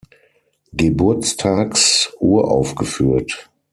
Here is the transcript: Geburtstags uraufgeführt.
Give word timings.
Geburtstags 0.73 2.11
uraufgeführt. 2.19 3.51